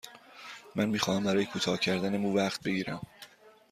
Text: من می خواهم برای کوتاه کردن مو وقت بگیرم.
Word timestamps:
من 0.75 0.85
می 0.89 0.99
خواهم 0.99 1.23
برای 1.23 1.45
کوتاه 1.45 1.79
کردن 1.79 2.17
مو 2.17 2.35
وقت 2.35 2.63
بگیرم. 2.63 3.01